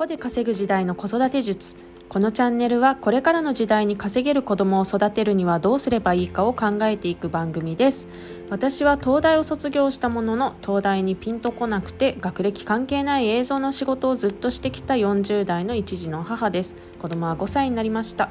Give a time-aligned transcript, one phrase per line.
[0.00, 1.76] 個で稼ぐ時代の子育て術。
[2.08, 8.08] このチャンネルはこれからの時代に稼げる子供を育てるにはどうすればいいかを考えていく番組です。
[8.48, 16.76] 私は東大を卒業したものの東大にピンとこなくて学歴関係ない映像の仕事をずっとしてきた40代の一児の母です。
[16.98, 18.30] 子供は5歳になりました。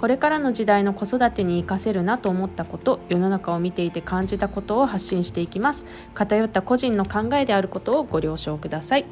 [0.00, 5.84] これからの時代の子育てに活かせるなと思ったこと世の中を見ていて感じたことを発信していきます。
[6.14, 9.04] 偏った個人の考えであることをご了承ください、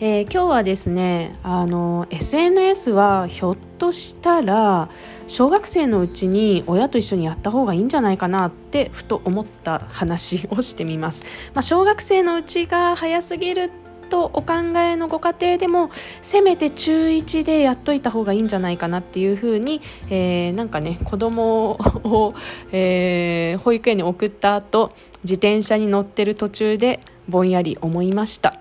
[0.00, 4.88] えー、今日はですねあの SNS はひょっとしたら
[5.28, 11.22] 小学生のうちに親と一緒にやった方がいいんじゃないかなってふと思った話をしてみます、
[11.54, 13.70] まあ、小学生のうちが早すぎる
[14.12, 15.90] とお考えのご家庭でも
[16.20, 19.80] せめて中1でやっといた方がいいんじゃないかなっていうふうに、
[20.10, 22.34] えー、なんかね子供を、
[22.72, 24.92] えー、保育園に送った後
[25.24, 28.58] 自転車に乗ってる途中でぼんやり思いました。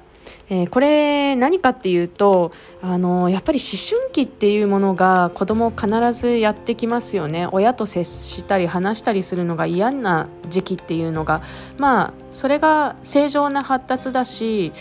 [0.52, 7.48] えー、これ何かっていうとあのやっぱり思春期っていうものが子供必ずやってきますよね。
[7.54, 11.42] 親と接したり話したりするのが嫌な時期っていうのが
[11.78, 14.74] まあそれが正常な発達だし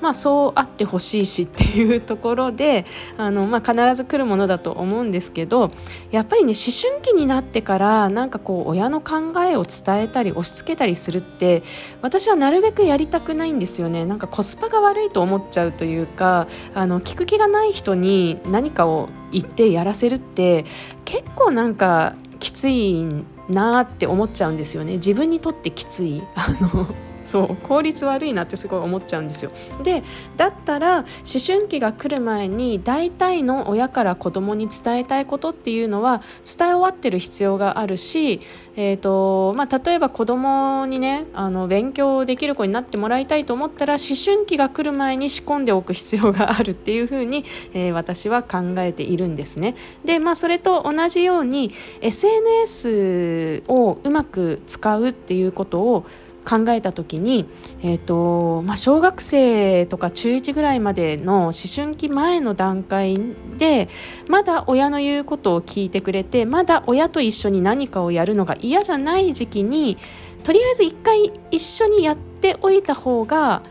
[0.00, 2.84] まあ、そうあってほしいしっていうところで
[3.16, 5.70] あの、まあ、必ず来るものだと思うんですけど
[6.10, 11.62] やっぱりね思春期になってからなんかこう親の考えを伝えたり押し付けたりするって
[12.02, 14.04] 私はなるべくやりたくないんですよね。
[14.04, 20.64] なんかコスパが悪いと思っちゃうというかあの聞く気がない人に何かを言ってやらせるって
[21.04, 23.04] 結構なんかきつい
[23.48, 24.92] なって思っちゃうんですよね。
[24.92, 26.22] 自分にとってきつい。
[26.36, 26.86] あの
[27.22, 29.52] そう効率悪いなってすごい思っちゃうんですよ。
[29.82, 30.02] で
[30.36, 31.04] だったら思
[31.44, 38.40] 春期が来る前に大体の親から子供に伝えたいことっていうのは伝え終わってる必要があるし、
[38.76, 49.74] えーとまあ、例えば子供にねあの勉強できる子になってもらいたいと思ったら思春期が来る前に仕込んでおく必要があるっていうふうに、えー、私は考えているんですね。
[50.04, 56.06] で、まあ、それと同じように SNS をうまく使うっていうことを
[56.48, 57.46] 考えた時に、
[57.82, 63.20] えーとまあ、小学生とか中1ぐらいまでの思春期前の段階
[63.58, 63.90] で
[64.28, 69.98] まだ親の言うことを聞いてくれてまだ親と一緒に何かをやるのが嫌じゃない時期に
[70.42, 73.62] とりあえず一回一緒にやっておいた方が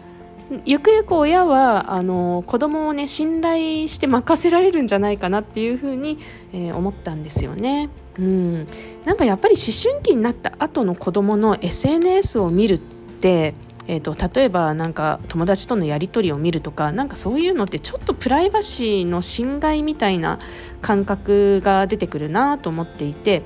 [0.65, 6.19] ゆくゆく親はあの子供をね信頼して任せられるんじゃないかなっていうふうに、
[6.53, 7.89] えー、思ったんですよね。
[8.17, 8.67] うん、
[9.05, 13.53] なんかやっぱり思春期になった後の子供の SNS を見るって、
[13.87, 20.39] えーと、例えばなんか友達とのやり取りを見るとかなんかそういうのってちょっとプライバシーの侵害みたいな
[20.81, 23.43] 感覚が出てくるなと思っていて。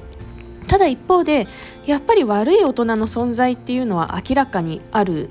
[0.67, 1.47] ただ一方で
[1.85, 5.29] やっぱり悪い大人の存在っていうのは明らかにある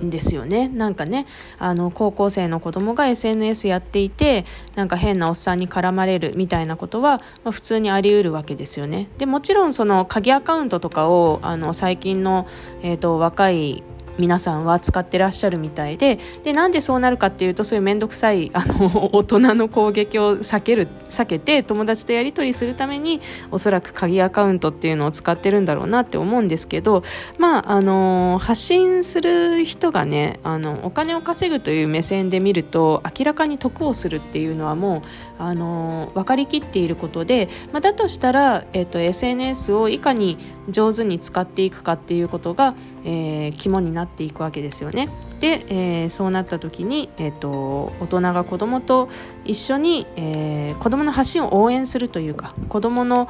[0.00, 0.68] ですよね。
[0.68, 1.26] なんかね
[1.58, 9.08] あの高校生の子供が SNS やっていてなんか変なおっさんに絡まれるみたいなことは、まあ、普通にあり得るわけですよね。
[9.18, 12.46] でもちろんその鍵アカウントとかをあの最近の、
[12.82, 13.82] えーと若い
[14.18, 27.02] 皆さんは使ってらっしゃるみたいででなんでそうなるかっていうとそういう面倒くさいあの 大人の攻撃を避ける避けて友達とやり取りするためにおそらく鍵アカウントっていうのを使ってるんだろうなって思うんですけど
[27.38, 35.02] まああの発信する人がねあのお金を稼ぐという目線で見ると明らかに得をするっていうのはもう
[35.38, 40.38] あの分かりきっていることで、まあ、だとしたら、えっと、SNS をいかに
[40.68, 42.74] 上手に使っていくかっていうことが、
[43.04, 45.08] えー、肝になってっていくわけですよね。
[45.40, 49.08] で、えー、そうなった時に、えーと、大人が子どもと
[49.44, 53.28] 一緒に、えー、子供の発信を応援するというか子どもの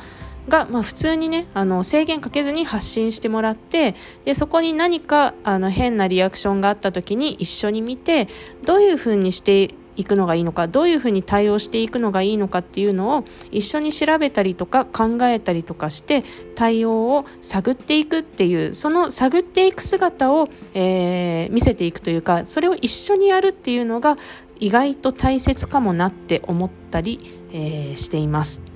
[0.48, 3.94] が、まあ、普通にねあの制限かけずに発信してもらって
[4.25, 8.28] でそこに何かあの変なリアクションがあった時に一緒に見て
[8.64, 16.24] どういうふうにしていくのがいいのかどういうふうに対応していくのがいいのかっていうのを一緒に調べたりとか考えたりとかして
[16.54, 24.16] 対応を探っていくっていうその探っていく姿を、えー、見せていくというかそれを一緒にやるっていうのが
[24.58, 28.75] 意外と大切かもなって思ったり、えー、しています。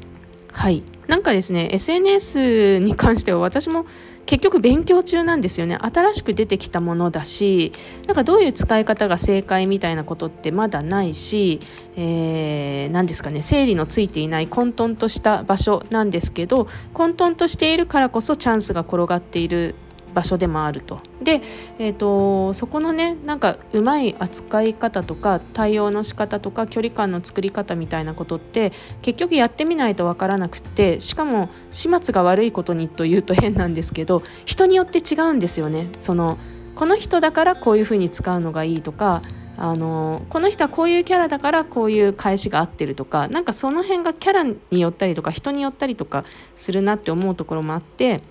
[0.53, 0.83] はい。
[1.07, 3.85] なんかですね SNS に関しては私も
[4.27, 5.77] 結局勉強中なんですよね。
[5.77, 7.73] 新しく出てきたものだし
[8.07, 11.61] なんかどういう使い方が正解みたいなことってまだないし、
[11.97, 19.75] えー、何ですかね整理のついていない混沌とした場所なんですけど混沌としているからこそチャンスが転がっている
[20.15, 21.01] 場所でもあると。
[21.23, 21.43] で、
[21.79, 28.73] えーと、そこのねなんかうまい扱い方とか対応の仕方とか距離感の作り方みたいなことって
[29.03, 35.89] 結局やってみないと分からなくってしかも始末が悪いことにというと変なんですけど人によって違うんですよね。
[35.99, 36.39] その
[36.75, 39.23] この人だからこういうふうに使うのがいいとか
[39.61, 46.25] あのこの人はこういうキャラだからこういう返しが合ってるとかなんかその辺がキャラによったりとか人によったりとか
[46.55, 48.23] するなって思うところもあって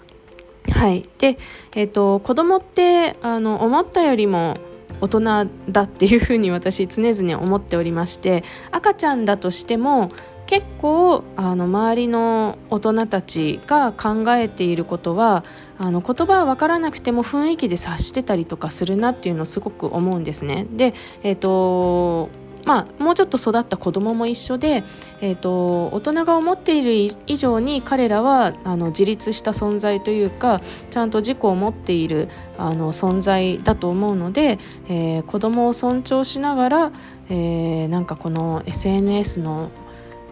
[0.72, 1.38] はいで、
[1.76, 4.58] えーと、子供ってあの思ったよりも
[5.02, 5.22] 大人
[5.70, 10.12] だっていうふうに私常々思っておりまして赤ちゃんだとしても
[10.46, 15.44] 結構あの周りの大人たちが考えていることは
[15.78, 20.66] あの言葉は分からなくても雰囲気で察してたりとかするなっていうのをすごく思うんですね。
[20.72, 22.30] で、えーと
[22.66, 24.84] まあ、もうちょっと育った子供も一緒で、
[25.22, 36.92] えーと、大人が思っている以上に彼らはあの自立した存在というかちゃんと自己を持っているあの存在だと思うので、えー、子供を尊重しながら、
[37.30, 39.72] えー、なんかこの SNS の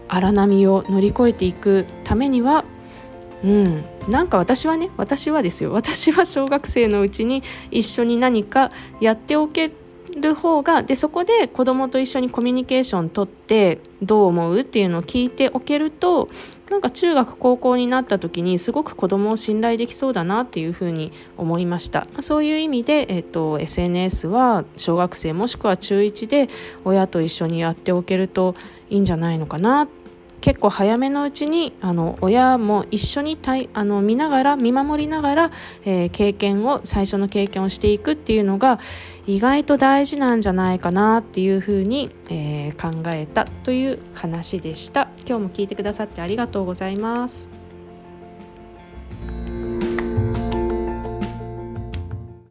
[0.08, 2.66] 荒波を乗り越えていくためには
[3.44, 5.72] うん、なんか私はね私はですよ。
[5.72, 9.72] 私は小学生のうちに一緒に何かやっておけ
[10.16, 16.28] る方がでそこで子どもと一緒にコミュニケーション取ってどう思うっていうのを聞いておけると
[16.70, 22.08] なんか中学高校になった時にすごく子どもを信頼できそうだなっていうふうに思いました。
[22.20, 26.50] そういう意味で、えっと、SNS は小学生もしくは中1で
[26.84, 28.56] 親と一緒にやっておけると
[28.90, 29.97] いいんじゃないのかなって
[30.48, 35.52] 結構早めのうちにあの親も一緒にたいあの見ながら見守りながら、
[35.84, 38.80] えー、経験を最初の経験をしていくっていうのが
[39.26, 47.67] 意外と大事なんじゃないかなっていうふうに、えー、考えたという話でした今日も聞いてくださってありがとうございます。